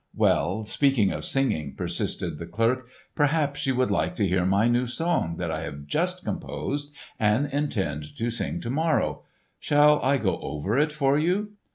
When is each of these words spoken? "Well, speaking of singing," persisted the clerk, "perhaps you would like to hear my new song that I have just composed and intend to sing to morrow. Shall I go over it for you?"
"Well, 0.15 0.63
speaking 0.63 1.11
of 1.11 1.23
singing," 1.25 1.75
persisted 1.75 2.39
the 2.39 2.47
clerk, 2.47 2.87
"perhaps 3.13 3.67
you 3.67 3.75
would 3.75 3.91
like 3.91 4.15
to 4.15 4.27
hear 4.27 4.47
my 4.47 4.67
new 4.67 4.87
song 4.87 5.37
that 5.37 5.51
I 5.51 5.61
have 5.61 5.85
just 5.85 6.25
composed 6.25 6.91
and 7.19 7.45
intend 7.53 8.17
to 8.17 8.31
sing 8.31 8.59
to 8.61 8.71
morrow. 8.71 9.21
Shall 9.59 10.01
I 10.01 10.17
go 10.17 10.39
over 10.39 10.75
it 10.79 10.91
for 10.91 11.19
you?" 11.19 11.51